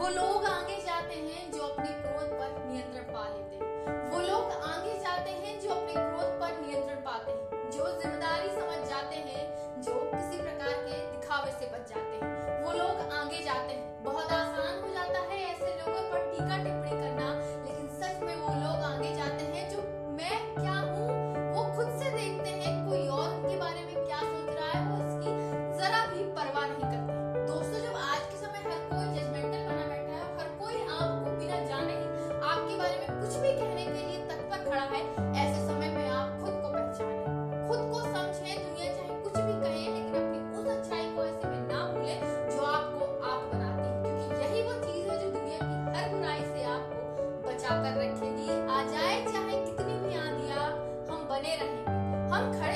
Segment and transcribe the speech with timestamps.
[0.00, 4.52] वो लोग आगे जाते हैं जो अपने क्रोध पर नियंत्रण पा लेते हैं। वो लोग
[4.68, 9.44] आगे जाते हैं जो अपने क्रोध पर नियंत्रण पाते हैं। जो ज़िम्मेदारी समझ जाते हैं,
[9.82, 14.32] जो किसी प्रकार के दिखावे से बच जाते हैं। वो लोग आगे जाते हैं। बहुत
[14.32, 16.79] आसान हो जाता है ऐसे लोगों पर टीका टिप्पणी
[47.70, 50.62] बचाव कर रखेगी। आ जाए चाहे कितनी भी आंधिया
[51.10, 51.76] हम बने रहे
[52.30, 52.69] हम खड़े